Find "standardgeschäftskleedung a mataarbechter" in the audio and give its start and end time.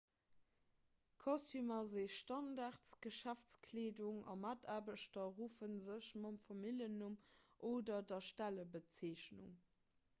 2.13-5.27